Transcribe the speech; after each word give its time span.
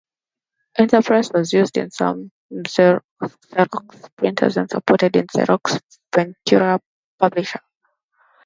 Interpress 0.79 1.31
was 1.31 1.53
used 1.53 1.77
in 1.77 1.91
some 1.91 2.31
Xerox 2.51 3.03
printers, 4.15 4.57
and 4.57 4.67
supported 4.67 5.15
in 5.15 5.27
Xerox 5.27 5.79
Ventura 6.11 6.79
Publisher. 7.19 7.59